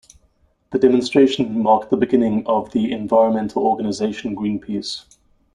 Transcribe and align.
The 0.71 0.79
demonstration 0.79 1.61
marked 1.61 1.91
the 1.91 1.95
beginning 1.95 2.47
of 2.47 2.71
the 2.71 2.91
environmental 2.91 3.61
organization 3.61 4.35
Greenpeace. 4.35 5.05